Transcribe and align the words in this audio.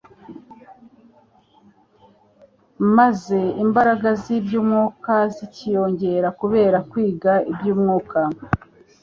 maze 2.97 3.39
imbaraga 3.63 4.09
z'iby'umwuka 4.21 5.13
zikiyongera 5.35 6.27
kubera 6.39 6.77
kwiga 6.89 7.31
iby'umwuka. 7.51 8.19